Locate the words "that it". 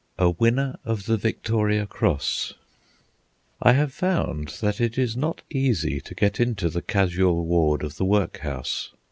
4.59-4.97